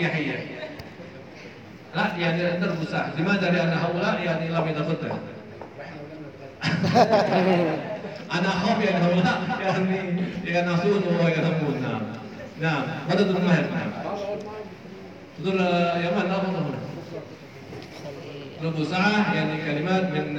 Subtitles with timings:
[0.00, 0.36] يحيى
[1.94, 2.84] لا يعني نرجو
[3.18, 5.18] لماذا؟ لأن هؤلاء يعني لم يتقدم
[8.34, 12.02] أنا أخاف يعني هؤلاء يعني ينسون ويذمون نعم
[12.60, 13.90] نعم ماذا تقول ماهر نعم
[15.42, 15.60] تقول
[16.04, 16.78] يمان أفضل هنا
[18.62, 20.38] نبو ساعة يعني كلمات من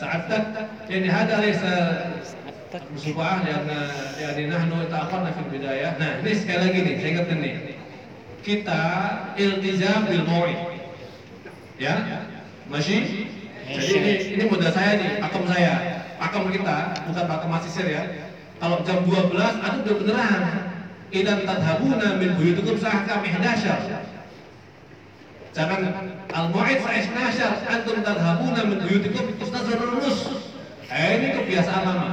[0.00, 0.44] سعادتك
[0.90, 1.60] يعني هذا ليس
[2.94, 3.88] مصباح لأن
[4.20, 7.73] يعني نحن تأخرنا في البداية nah ini sekali lagi nih saya ingatkan nih.
[8.44, 8.82] Kita
[9.40, 10.60] iltizam bil mau'id
[11.80, 12.22] ya?
[12.68, 13.28] Masih
[13.64, 15.74] jadi ini ini modal saya nih pakem saya.
[16.20, 16.76] Pakem kita
[17.08, 18.02] bukan pakem masisir ya.
[18.60, 20.42] Kalau jam 12 itu udah beneran.
[21.14, 24.02] Idan tadhabuna min buyutikum sahkam ihdasyar
[25.54, 30.42] jangan al-mu'id sa'isnasyar antum tadhabuna min buyutikum ustazun nus
[30.90, 32.08] eh, ini kebiasaan lama.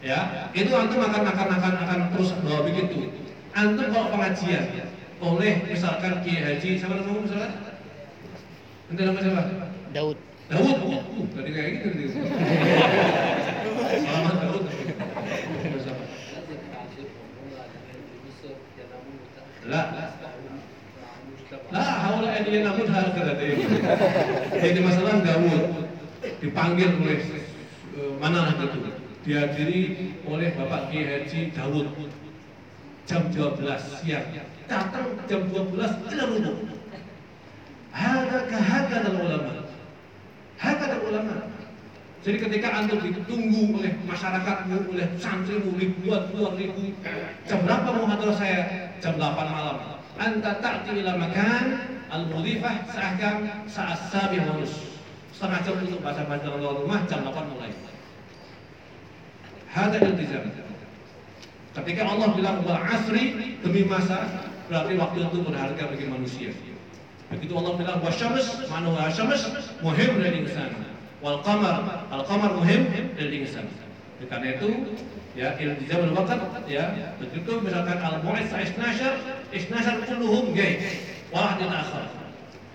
[0.00, 3.12] Ya itu antum akan akan akan akan terus bawa begitu.
[3.52, 4.89] Antum kalau pengajian
[5.20, 7.52] oleh misalkan Kiai Haji siapa namamu misalkan?
[8.88, 9.42] Nanti nama siapa?
[9.92, 10.16] Daud.
[10.48, 10.76] Daud.
[10.80, 12.04] Oh, uh, tadi kayak gitu tadi.
[14.00, 14.64] Selamat Daud.
[19.70, 19.86] Lah,
[21.70, 23.56] lah, hawa lah ini namun hal kadatin.
[24.56, 25.62] Jadi masalah Daud
[26.40, 27.20] dipanggil oleh
[27.94, 28.66] eh, mana itu
[29.20, 29.82] dihadiri
[30.24, 31.92] oleh Bapak Kiai Haji Daud
[33.10, 33.66] jam 12
[34.06, 34.22] siang
[34.70, 36.58] datang jam 12 tidak rubuk
[37.90, 39.66] Hada dan ulama
[40.62, 41.34] dan ulama
[42.20, 46.92] jadi ketika antum ditunggu oleh masyarakatmu, oleh santrimu ribuan-ribuan ribu,
[47.48, 48.92] jam berapa mau hadir saya?
[49.00, 49.96] Jam 8 malam.
[50.20, 51.80] Anta ta'ti ila makan
[52.12, 55.00] al-mudhifah seakan saat sabi harus
[55.32, 57.72] setengah jam untuk baca bacaan rumah jam 8 mulai.
[59.72, 60.69] Hada iltizam.
[61.80, 64.28] Ketika Allah bilang wal asri demi masa,
[64.68, 66.52] berarti waktu itu berharga bagi manusia.
[67.32, 69.48] Begitu Allah bilang wasyams, manu wasyams
[69.80, 70.76] muhim dari insan.
[71.24, 72.84] Wal qamar, al qamar muhim
[73.16, 73.64] dari insan.
[74.28, 74.92] Karena itu
[75.32, 78.76] ya ilzamul waqt ya begitu misalkan al mu'is 12
[79.48, 80.84] 12 kulluhum gay
[81.32, 82.12] wa ahdin akhar.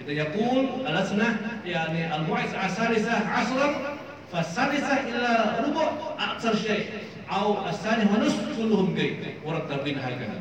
[0.02, 4.02] Kita yaqul al asnah yani al mu'is asarisah asran
[4.33, 5.29] فالثالثة إلى
[5.67, 5.87] ربع
[6.33, 6.85] أكثر شيء
[7.33, 10.41] أو الثاني ونصف كلهم جيد مرتبين هكذا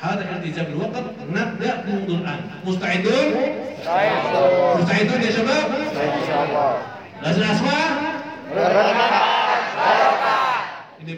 [0.00, 3.34] هذا التزام الوقت نبدأ منذ الآن مستعدون؟
[4.80, 6.78] مستعدون يا شباب؟ إن شاء الله
[7.22, 7.78] لازم أسمع؟
[10.98, 11.14] ini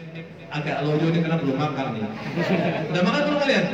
[0.53, 2.05] agak loyo ini karena belum makan nih.
[2.93, 3.65] Udah makan belum kalian?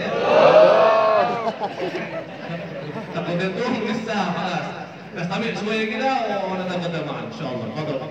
[3.14, 4.81] Takutnya tuh bisa, malas.
[5.17, 6.13] نستمع شوية كده
[6.47, 7.75] ونتغدى معا إن شاء الله.
[7.77, 8.09] تفضل.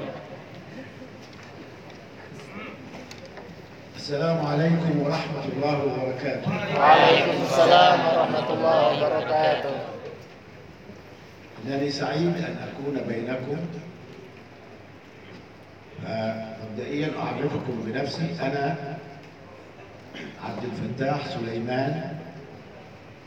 [3.96, 6.52] السلام عليكم ورحمة الله وبركاته.
[6.80, 9.76] وعليكم السلام ورحمة الله وبركاته.
[11.66, 13.58] إنني سعيد أن أكون بينكم.
[16.64, 18.36] مبدئيا أعرفكم بنفسي.
[18.42, 18.98] أنا
[20.44, 22.18] عبد الفتاح سليمان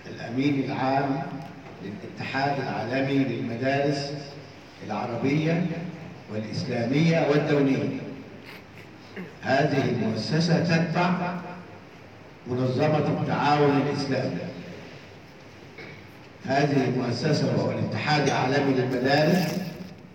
[0.07, 1.23] الأمين العام
[1.85, 4.13] للاتحاد العالمي للمدارس
[4.87, 5.67] العربية
[6.33, 8.01] والإسلامية والدولية.
[9.43, 11.35] هذه المؤسسة تتبع
[12.47, 14.37] منظمة التعاون الإسلامي.
[16.47, 19.55] هذه المؤسسة وهو الاتحاد العالمي للمدارس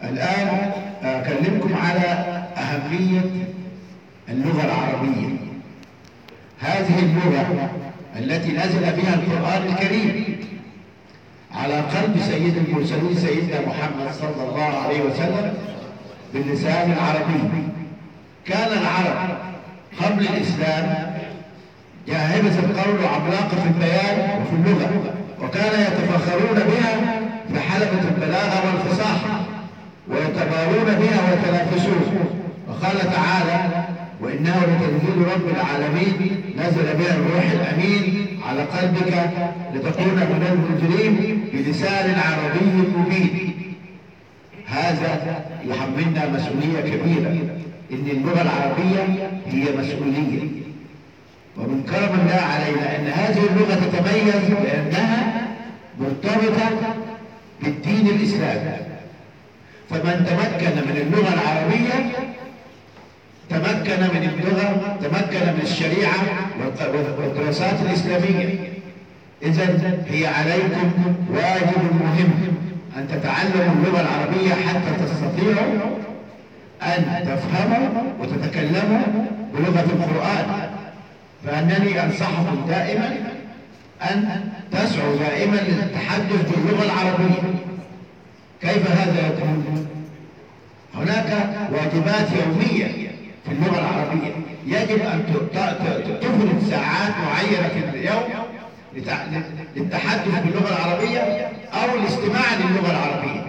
[0.03, 0.71] الآن
[1.03, 2.07] أكلمكم على
[2.57, 3.21] أهمية
[4.29, 5.35] اللغة العربية.
[6.59, 7.69] هذه اللغة
[8.15, 10.35] التي نزل بها القرآن الكريم
[11.55, 15.53] على قلب سيد المرسلين سيدنا محمد صلى الله عليه وسلم
[16.33, 17.67] باللسان العربي.
[18.45, 19.37] كان العرب
[20.01, 21.15] قبل الإسلام
[22.07, 27.19] جاهبة القول وعملاقة في البيان وفي اللغة وكان يتفخرون بها
[27.53, 29.39] في حلبة البلاغة والفصاحة
[30.07, 32.25] ويتبارون بها ويتنافسون.
[32.67, 33.85] وقال تعالى
[34.21, 39.29] وإنه لتنزيل رب العالمين نزل بها الروح الأمين على قلبك
[39.73, 42.65] لتكون من المنذرين بلسان عربي
[42.97, 43.51] مبين.
[44.65, 47.29] هذا يحملنا مسؤولية كبيرة.
[47.91, 50.41] إن اللغة العربية هي مسؤولية.
[51.57, 55.47] ومن كرم الله علينا أن هذه اللغة تتميز بأنها
[55.99, 56.95] مرتبطة
[57.63, 58.77] بالدين الإسلامي.
[59.89, 62.11] فمن تمكن من اللغة العربية
[63.49, 66.15] تمكن من اللغة تمكن من الشريعة
[67.17, 68.59] والدراسات الإسلامية.
[69.43, 70.91] إذا هي عليكم
[71.29, 72.31] واجب مهم
[72.97, 75.97] أن تتعلموا اللغة العربية حتى تستطيعوا
[76.81, 79.01] أن تفهموا وتتكلموا
[79.53, 80.69] بلغة القرآن.
[81.45, 83.17] فأنني أنصحكم دائما
[84.01, 87.41] أن تسعوا دائما للتحدث باللغة العربية.
[88.61, 89.87] كيف هذا يكون؟
[90.95, 93.04] هناك واجبات يومية
[93.45, 94.33] في اللغة العربية.
[94.65, 95.25] يجب أن
[96.21, 98.23] تفرد ساعات معينة في اليوم
[99.75, 101.19] للتحدث باللغة العربية
[101.73, 103.45] أو الاستماع للغة العربية.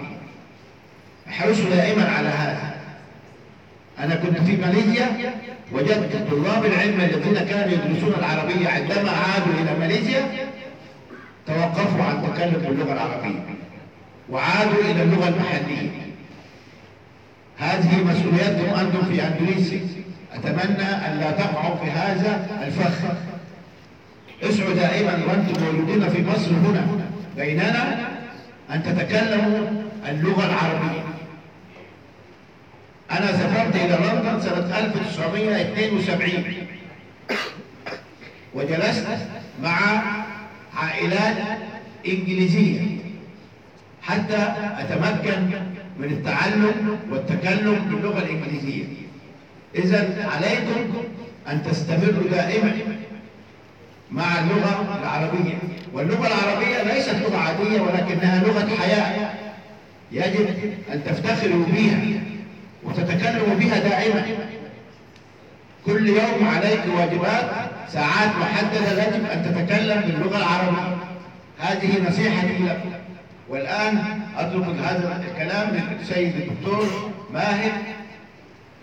[1.29, 2.77] احرصوا دائما على هذا.
[3.99, 5.33] أنا كنت في ماليزيا
[5.71, 10.21] وجدت طلاب العلم الذين كانوا يدرسون العربية عندما عادوا إلى ماليزيا
[11.47, 13.39] توقفوا عن التكلم باللغة العربية
[14.29, 16.06] وعادوا إلى اللغة المحلية.
[17.77, 19.79] هذه مسؤولياتكم أنتم في أندونيسيا
[20.33, 22.97] أتمنى أن لا تقعوا في هذا الفخ.
[24.43, 26.87] اسعوا دائما وأنتم موجودين في مصر هنا.
[27.37, 28.07] بيننا
[28.73, 29.67] أن تتكلموا
[30.09, 31.03] اللغة العربية.
[33.11, 36.43] أنا سافرت إلى لندن سنة 1972
[38.53, 39.07] وجلست
[39.63, 40.01] مع
[40.75, 41.37] عائلات
[42.07, 42.97] إنجليزية.
[44.01, 45.49] حتى أتمكن
[45.99, 48.83] من التعلم والتكلم باللغة الإنجليزية.
[49.75, 51.03] إذا عليكم
[51.47, 52.73] أن تستمروا دائما
[54.11, 55.57] مع اللغة العربية.
[55.93, 59.29] واللغة العربية ليست لغة عادية ولكنها لغة حياة
[60.11, 60.47] يجب
[60.93, 61.99] أن تفتخروا بها
[62.83, 64.25] وتتكلموا بها دائما.
[65.85, 67.51] كل يوم عليك واجبات
[67.93, 70.97] ساعات محددة يجب أن تتكلم باللغة العربية.
[71.59, 72.91] هذه نصيحتي لكم
[73.49, 73.97] والآن
[74.37, 77.71] أترك هذا الكلام للسيد الدكتور ماهر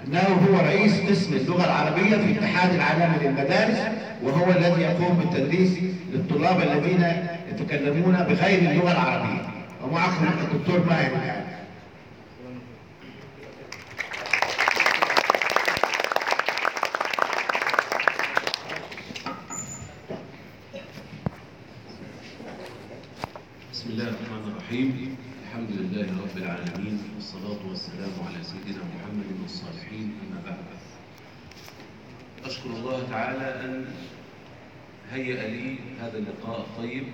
[0.06, 3.78] أنه هو رئيس قسم اللغة العربية في الاتحاد العالمي للمدارس
[4.22, 5.78] وهو الذي يقوم بالتدريس
[6.12, 7.12] للطلاب الذين
[7.52, 9.42] يتكلمون بغير اللغة العربية.
[9.82, 11.10] ومعكم الدكتور ماهر
[23.72, 25.16] بسم الله الرحمن الرحيم.
[25.46, 30.66] الحمد لله رب العالمين والصلاة والسلام على سيدنا محمد والصالحين أما بعد.
[32.44, 33.86] أشكر الله تعالى أن
[35.12, 37.06] هيأ لي هذا اللقاء الطيب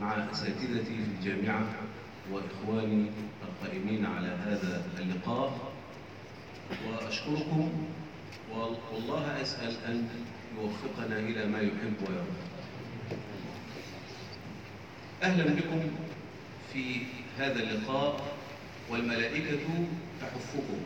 [0.00, 1.68] مع أساتذتي في الجامعة
[2.32, 3.10] وإخواني
[3.44, 5.72] القائمين على هذا اللقاء.
[6.88, 7.72] وأشكركم
[8.92, 10.08] والله أسأل أن
[10.56, 12.44] يوفقنا إلى ما يحب ويرضى.
[15.22, 16.03] أهلا بكم.
[16.74, 16.98] في
[17.38, 18.20] هذا اللقاء
[18.90, 19.58] والملائكة
[20.20, 20.80] تحفكم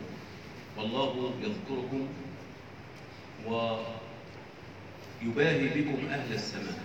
[0.77, 2.07] والله يذكركم
[5.21, 6.79] ويباهي بكم أهل السماء.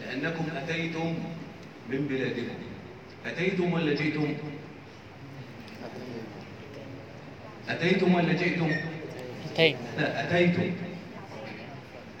[0.00, 1.14] لأنكم أتيتم
[1.88, 2.58] من بلادكم.
[3.26, 4.34] أتيتم ولا جئتم؟
[7.68, 8.70] أتيتم ولا جئتم؟
[9.52, 9.76] أتيت.
[9.98, 10.72] لا أتيتم.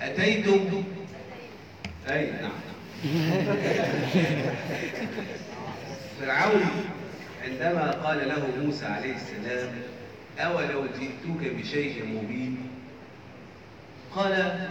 [0.00, 0.84] أتيتم.
[2.10, 2.71] أي نعم.
[6.20, 6.62] فرعون
[7.44, 9.70] عندما قال له موسى عليه السلام
[10.38, 12.58] أولو جئتك بشيء مبين؟
[14.14, 14.68] قال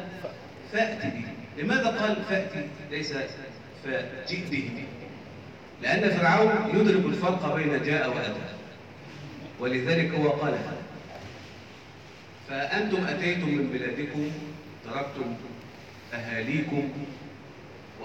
[0.73, 1.23] فأت به.
[1.57, 3.13] لماذا قال فأتي ليس
[3.83, 4.69] فجئ به.
[5.81, 8.41] لأن فرعون يدرك الفرق بين جاء وأتى.
[9.59, 10.57] ولذلك هو قال
[12.49, 14.31] فأنتم أتيتم من بلادكم
[14.85, 15.35] تركتم
[16.13, 16.89] أهاليكم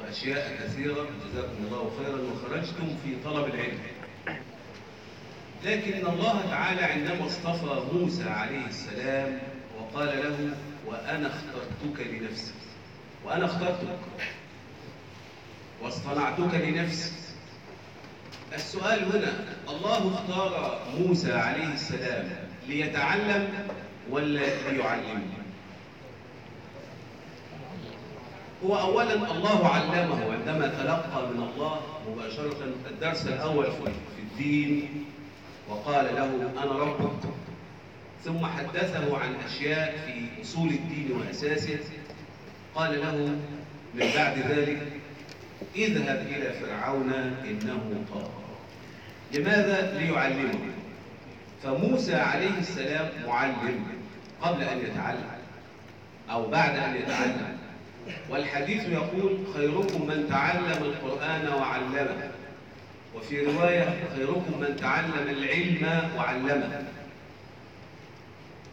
[0.06, 0.94] وأشياء كثيرة
[1.26, 3.78] جزاكم الله خيرا وخرجتم في طلب العلم.
[5.64, 9.38] لكن الله تعالى عندما اصطفى موسى عليه السلام
[9.78, 12.52] وقال له وأنا اخترتك لنفسي
[13.25, 13.98] وأنا اخترتك
[15.82, 17.12] واصطنعتك لنفسي
[18.54, 19.32] السؤال هنا
[19.68, 22.28] الله اختار موسى عليه السلام
[22.68, 23.48] ليتعلم
[24.10, 25.32] ولا ليعلم
[28.64, 32.56] هو أولا الله علمه عندما تلقى من الله مباشرة
[32.90, 35.04] الدرس الأول في الدين
[35.68, 37.20] وقال له أنا ربك
[38.25, 41.78] ثم حدثه عن أشياء في أصول الدين وأساسه
[42.75, 43.16] قال له
[43.94, 44.82] من بعد ذلك
[45.76, 47.12] اذهب إلى فرعون
[47.44, 48.30] إنه طغى
[49.34, 50.58] لماذا؟ ليعلمه
[51.62, 53.84] فموسى عليه السلام معلم
[54.42, 55.30] قبل أن يتعلم
[56.30, 57.55] أو بعد أن يتعلم
[58.30, 62.30] والحديث يقول خيركم من تعلم القرآن وعلمه.
[63.14, 66.84] وفي رواية خيركم من تعلم العلم وعلمه.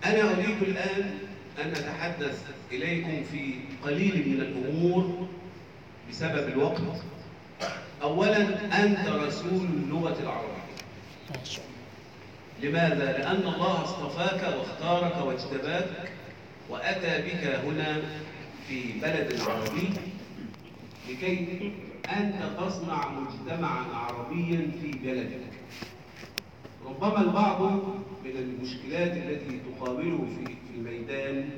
[0.05, 1.19] أنا أريد الآن
[1.63, 3.53] أن أتحدث إليكم في
[3.85, 5.27] قليل من الأمور
[6.09, 6.81] بسبب الوقت.
[8.01, 8.41] أولا
[8.83, 10.53] أنت رسول اللغة العربية.
[12.61, 15.89] لماذا؟ لأن الله اصطفاك واختارك واجتباك
[16.69, 18.01] وأتى بك هنا
[18.67, 19.89] في بلد عربي
[21.09, 21.71] لكي
[22.09, 25.39] أنت تصنع مجتمعا عربيا في بلدك.
[26.85, 27.61] ربما البعض
[28.25, 31.49] من المشكلات التي تقابله في الميدان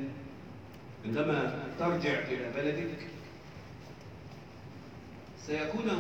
[1.05, 3.07] عندما ترجع إلى بلدك
[5.45, 5.91] سيكون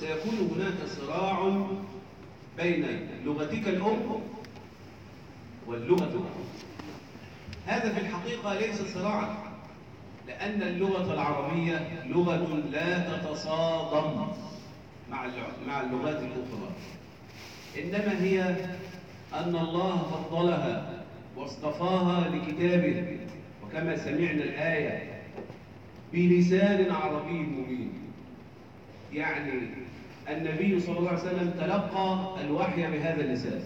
[0.00, 1.66] سيكون هناك صراع
[2.56, 4.20] بين لغتك الأم
[5.66, 6.24] واللغة الأم
[7.66, 9.43] هذا في الحقيقة ليس صراعا.
[10.28, 14.26] لأن اللغة العربية لغة لا تتصادم
[15.10, 15.26] مع
[15.66, 16.70] مع اللغات الأخرى.
[17.78, 18.42] إنما هي
[19.34, 21.02] أن الله فضلها
[21.36, 23.18] واصطفاها لكتابه.
[23.64, 25.22] وكما سمعنا الآية
[26.12, 27.92] بلسان عربي مبين.
[29.12, 29.52] يعني
[30.28, 33.62] النبي صلى الله عليه وسلم تلقى الوحي بهذا اللسان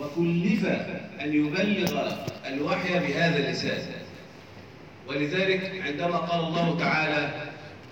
[0.00, 0.66] وكلف
[1.20, 2.12] أن يبلغ
[2.46, 4.03] الوحي بهذا اللسان.
[5.08, 7.30] ولذلك عندما قال الله تعالى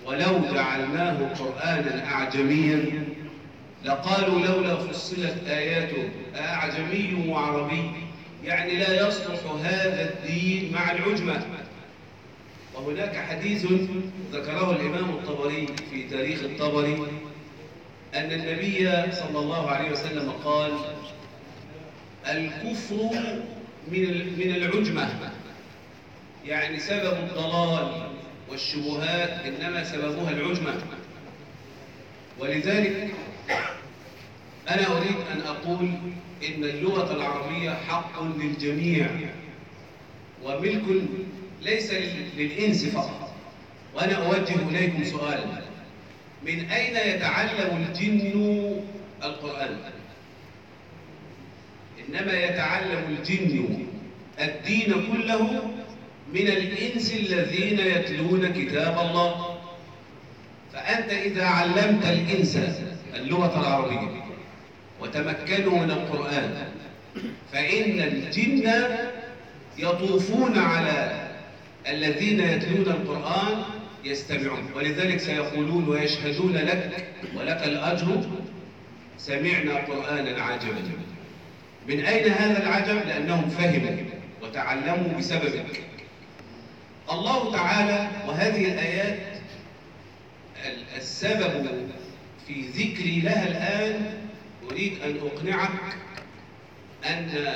[0.05, 3.03] ولو جعلناه قرآنا أعجميا
[3.85, 7.91] لقالوا لولا فصلت آياته أعجمي وعربي
[8.43, 11.41] يعني لا يصلح هذا الدين مع العجمة.
[12.75, 13.65] وهناك حديث
[14.33, 16.93] ذكره الإمام الطبري في تاريخ الطبري
[18.15, 20.71] أن النبي صلى الله عليه وسلم قال
[22.29, 23.09] الكفر
[23.91, 25.09] من ال- من العجمة
[26.45, 28.09] يعني سبب الضلال
[28.49, 30.73] والشبهات إنما سببها العجمة
[32.39, 33.11] ولذلك
[34.69, 35.89] أنا أريد أن أقول
[36.47, 39.07] إن اللغة العربية حق للجميع
[40.43, 40.83] وملك
[41.61, 43.33] ليس لل- للإنس فقط
[43.95, 45.61] وأنا أوجه إليكم سؤالا
[46.45, 48.81] من أين يتعلم الجن
[49.23, 49.77] القرآن؟
[52.09, 53.85] إنما يتعلم الجن
[54.39, 55.72] الدين كله
[56.33, 59.59] من الإنس الذين يتلون كتاب الله.
[60.73, 62.57] فأنت إذا علمت الإنس
[63.15, 64.23] اللغة العربية
[65.01, 66.67] وتمكنوا من القرآن
[67.51, 68.71] فإن الجن
[69.77, 71.27] يطوفون على
[71.87, 73.63] الذين يتلون القرآن
[74.05, 74.71] يستمعون.
[74.75, 78.21] ولذلك سيقولون ويشهدون لك ولك الأجر.
[79.17, 80.81] سمعنا قرآنا عجبا
[81.87, 83.95] من أين هذا العجب؟ لأنهم فهموا
[84.41, 85.92] وتعلموا بسببك.
[87.11, 89.19] الله تعالى وهذه الآيات
[90.65, 91.89] ال- السبب
[92.47, 94.17] في ذكري لها الآن
[94.71, 95.69] أريد أن أقنعك
[97.05, 97.53] أن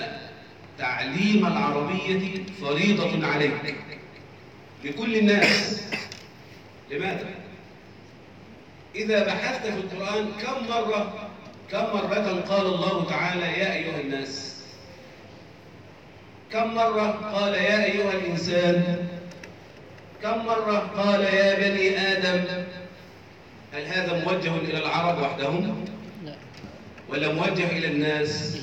[0.77, 3.75] تعليم العربية فريضة عليك.
[4.83, 5.83] لكل الناس.
[6.91, 7.25] لماذا؟
[8.95, 11.29] إذا بحثت في القرآن كم مرة
[11.71, 14.57] كم مرة قال الله تعالى يا أيها الناس؟
[16.51, 19.07] كم مرة قال يا أيها الإنسان
[20.23, 22.43] كم مرة قال يا بني آدم
[23.73, 25.85] هل هذا موجه إلى العرب وحدهم؟
[26.25, 26.33] لا.
[27.09, 28.57] ولا موجه إلى الناس؟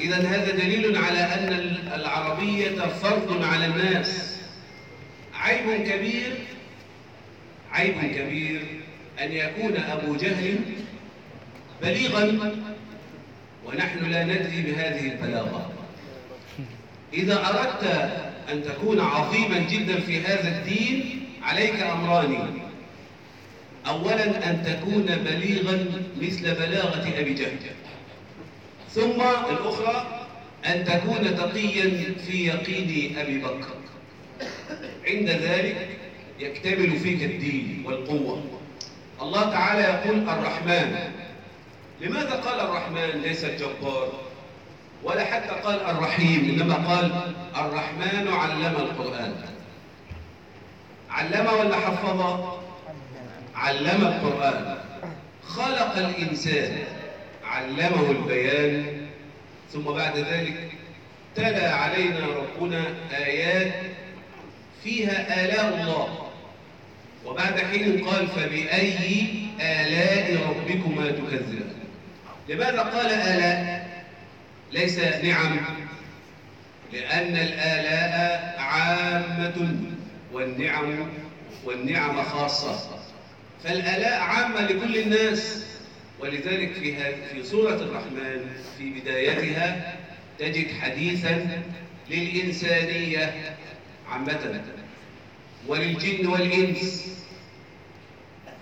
[0.00, 4.40] إذا هذا دليل على أن العربية فرض على الناس.
[5.34, 6.36] عيب كبير
[7.72, 8.80] عيب كبير
[9.20, 10.58] أن يكون أبو جهل
[11.82, 12.52] بليغا
[13.64, 15.70] ونحن لا ندري بهذه البلاغة.
[17.12, 18.10] إذا أردت
[18.52, 22.60] أن تكون عظيما جدا في هذا الدين عليك أمران.
[23.86, 25.86] أولا أن تكون بليغا
[26.20, 27.56] مثل بلاغة أبي جهل.
[28.90, 29.20] ثم
[29.50, 30.26] الأخرى
[30.66, 33.76] أن تكون تقيا في يقين أبي بكر.
[35.06, 35.88] عند ذلك
[36.40, 38.42] يكتمل فيك الدين والقوة.
[39.22, 40.96] الله تعالى يقول الرحمن.
[42.00, 44.23] لماذا قال الرحمن ليس الجبار؟
[45.04, 49.34] ولا حتى قال الرحيم إنما قال الرحمن علم القرآن.
[51.10, 52.20] علم ولا حفظ؟
[53.54, 54.78] علم القرآن.
[55.46, 56.78] خلق الإنسان
[57.44, 59.06] علمه البيان.
[59.72, 60.70] ثم بعد ذلك
[61.36, 63.72] تلا علينا ربنا آيات
[64.84, 66.30] فيها آلاء الله.
[67.26, 69.28] وبعد حين قال فبأي
[69.60, 71.74] آلاء ربكما تكذبان؟
[72.48, 73.73] لماذا قال آلاء؟
[74.74, 75.56] ليس نعم
[76.92, 79.76] لأن الآلاء عامة
[80.32, 81.08] والنعم
[81.64, 82.98] والنعم خاصة.
[83.64, 85.66] فالآلاء عامة لكل الناس
[86.20, 86.96] ولذلك في
[87.32, 88.46] في سورة الرحمن
[88.78, 89.94] في بدايتها
[90.38, 91.62] تجد حديثا
[92.10, 93.56] للإنسانية
[94.10, 94.62] عامة
[95.66, 97.18] وللجن والإنس.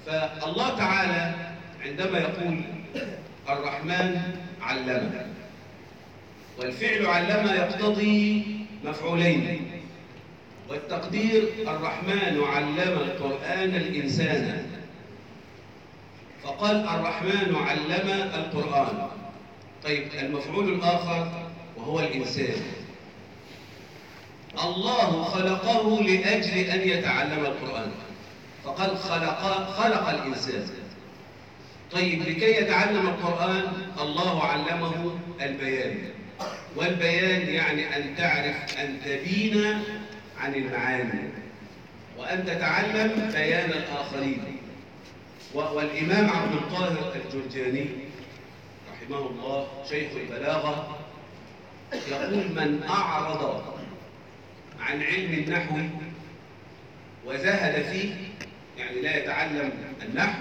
[0.07, 1.35] فالله تعالى
[1.85, 2.61] عندما يقول
[3.49, 4.21] الرحمن
[4.63, 5.32] علم
[6.59, 8.47] والفعل علم يقتضي
[8.85, 9.71] مفعولين.
[10.69, 14.67] والتقدير الرحمن علم القرآن الإنسان.
[16.43, 19.09] فقال الرحمن علم القرآن.
[19.85, 21.29] طيب المفعول الآخر
[21.77, 22.63] وهو الإنسان.
[24.65, 27.91] الله خلقه لأجل أن يتعلم القرآن.
[28.65, 30.67] فقال خلق, خلق الإنسان.
[31.93, 35.99] طيب لكي يتعلم القرآن الله علمه البيان.
[36.77, 39.83] والبيان يعني أن تعرف أن تبين
[40.41, 41.29] عن المعاني.
[42.19, 44.53] وأن تتعلم بيان الآخرين.
[45.55, 47.87] والإمام عبد القاهر الجرجاني
[48.93, 50.99] رحمه الله شيخ البلاغة
[52.09, 53.65] يقول من أعرض
[54.81, 55.77] عن علم النحو
[57.27, 58.15] وزهد فيه
[58.79, 60.39] يعني لا يتعلم النحو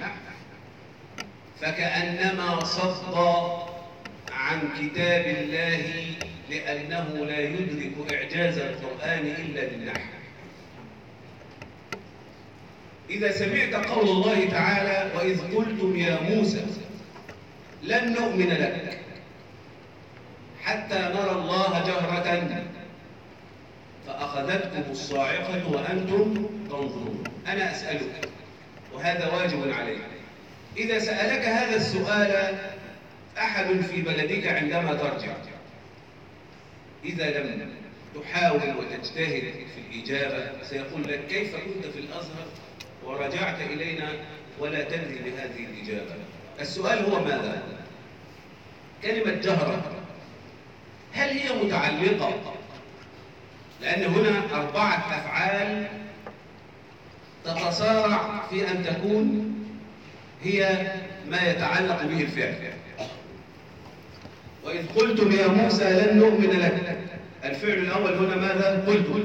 [1.62, 3.14] فكأنما صد
[4.52, 5.84] عن كتاب الله
[6.50, 10.10] لأنه لا يدرك إعجاز القرآن إلا بالنحو.
[13.10, 16.66] إذا سمعت قول الله تعالى وإذ قلتم يا موسى
[17.84, 18.98] لن نؤمن لك
[20.64, 22.64] حتى نرى الله جهرة
[24.08, 27.24] فأخذتكم الصاعقة وأنتم تنظرون.
[27.48, 28.30] أنا أسألك
[28.94, 30.02] وهذا واجب عليك
[30.78, 32.58] إذا سألك هذا السؤال
[33.38, 35.34] أحد في بلدك عندما ترجع.
[37.06, 37.70] إذا لم
[38.16, 42.46] تحاول وتجتهد في الإجابة سيقول لك كيف كنت في الأزهر
[43.06, 44.10] ورجعت إلينا
[44.60, 46.16] ولا تدري بهذه الإجابة.
[46.60, 47.64] السؤال هو ماذا؟
[49.04, 50.02] كلمة جهرة
[51.14, 52.56] هل هي متعلقة؟
[53.82, 55.88] لأن هنا أربعة أفعال
[57.46, 59.56] تتصارع في أن تكون
[60.44, 60.92] هي
[61.30, 62.74] ما يتعلق به الفعل.
[64.72, 66.98] وإذ قلتم يا موسى لن نؤمن لك.
[67.44, 69.24] الفعل الأول هنا ماذا؟ قلتم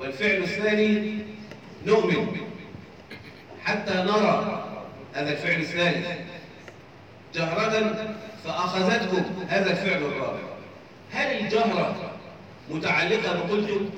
[0.00, 1.18] والفعل الثاني
[1.86, 2.26] نؤمن.
[3.64, 4.64] حتى نرى
[5.14, 6.06] هذا الفعل الثالث.
[7.34, 7.94] جهرة
[8.44, 10.38] فأخذتكم هذا الفعل الرابع.
[11.12, 11.96] هل الجهرة
[12.70, 13.90] متعلقة بقلتم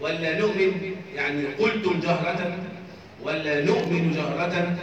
[0.00, 2.58] ولا نؤمن؟ يعني قلتم جهرة
[3.22, 4.76] ولا نؤمن جهرة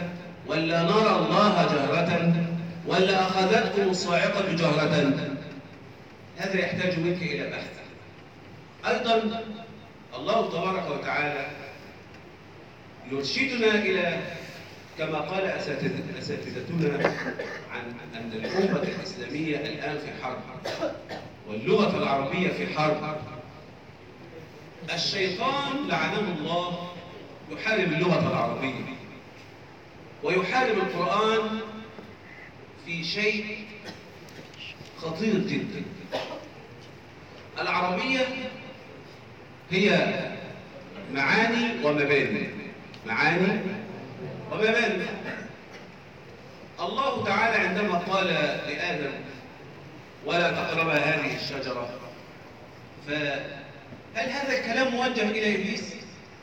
[0.46, 2.45] ولا نرى الله جهرة
[2.86, 5.14] ولا أخذتكم الصاعقة جهرة
[6.36, 7.70] هذا يحتاج منك إلى بحث.
[8.86, 9.42] أيضا
[10.16, 11.46] الله تبارك وتعالى
[13.12, 14.20] يرشدنا إلى
[14.98, 17.12] كما قال أساتذتنا
[17.72, 20.38] عن أن الأمة الإسلامية الآن في حرب
[21.48, 23.16] واللغة العربية في حرب.
[24.94, 26.88] الشيطان لعنه الله
[27.52, 28.96] يحارب اللغة العربية
[30.22, 31.60] ويحارب القرآن
[32.86, 33.58] في شيء
[34.98, 35.82] خطير جدا.
[37.60, 38.20] العربية
[39.70, 40.08] هي
[41.12, 42.48] معاني ومباني.
[43.06, 43.60] معاني
[44.52, 45.04] ومباني.
[46.80, 49.12] الله تعالى عندما قال لآدم
[50.26, 51.88] ولا تقرب هذه الشجرة.
[53.06, 55.94] فهل هذا الكلام موجه إلى إبليس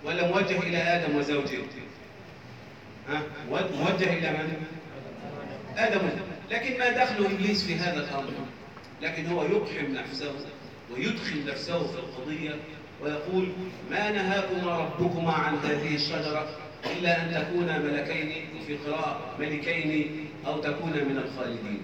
[0.03, 1.59] ولا موجه إلى آدم وزوجه؟
[3.09, 4.63] ها؟ موجه إلى من؟
[5.77, 6.32] آدم.
[6.51, 8.33] لكن ما دخل إبليس في هذا الأمر؟
[9.01, 10.31] لكن هو يقحم نفسه
[10.93, 12.55] ويدخل نفسه في القضية
[13.01, 13.47] ويقول
[13.91, 16.49] ما نهاكما ربكما عن هذه الشجرة
[16.85, 21.83] إلا أن تكونا ملكين في قراءة ملكين أو تكونا من الخالدين.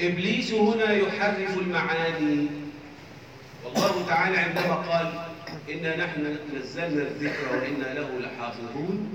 [0.00, 2.46] إبليس هنا يحرف المعاني.
[3.64, 5.12] والله تعالى عندما قال
[5.70, 9.14] إنا نحن نزلنا الذكر وإنا له لحافظون.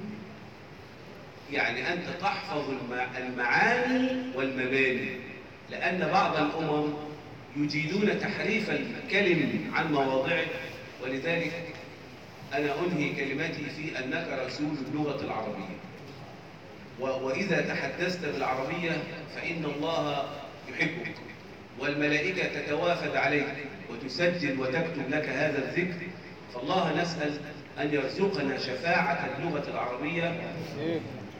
[1.51, 2.63] يعني أنت تحفظ
[3.17, 5.09] المعاني والمباني
[5.71, 6.93] لأن بعض الأمم
[7.57, 10.45] يجيدون تحريف الكلم عن مواضعه
[11.03, 11.51] ولذلك
[12.53, 15.77] أنا أنهي كلمتي في أنك رسول اللغة العربية.
[16.99, 19.03] وإذا تحدثت بالعربية
[19.35, 20.29] فإن الله
[20.69, 21.15] يحبك
[21.79, 23.55] والملائكة تتوافد عليك
[23.89, 26.07] وتسجل وتكتب لك هذا الذكر.
[26.53, 27.37] فالله نسأل
[27.79, 30.41] أن يرزقنا شفاعة اللغة العربية.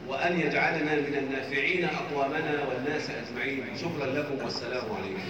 [0.10, 3.64] وأن يجعلنا من النافعين أقوامنا والناس أجمعين.
[3.82, 5.22] شكرا لكم والسلام عليكم.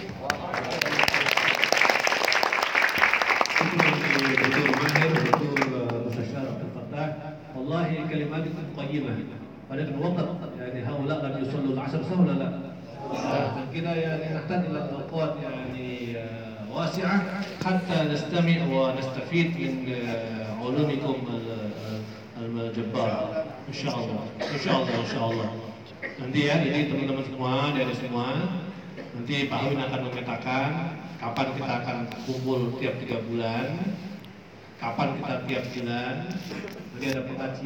[3.58, 3.90] شكرا
[4.28, 4.76] للدكتور
[5.70, 7.16] ماهر مستشار عبد الفتاح
[7.56, 9.16] والله كلماتكم قيمة.
[9.70, 10.28] ولكن وقت
[10.60, 12.58] يعني هؤلاء لم يصلوا العصر صح ولا لا؟
[13.18, 17.22] عشان كده يعني نحتاج إلى اوقات يعني آه، واسعة.
[17.64, 21.70] حتى نستمع ونستفيد من آه، علومكم ال-
[23.64, 25.48] Insya Allah, insya Allah, insya Allah.
[26.20, 28.28] Nanti ya, jadi teman-teman semua dari semua,
[29.16, 30.70] nanti Pak Win akan memetakan
[31.16, 31.98] kapan kita akan
[32.28, 33.66] kumpul tiap tiga bulan,
[34.76, 36.14] kapan kita tiap bulan,
[36.92, 37.62] nanti ada pengajian.